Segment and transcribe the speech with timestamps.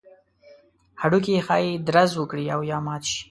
[1.01, 3.19] هډوکي ښایي درز وکړي او یا مات شي.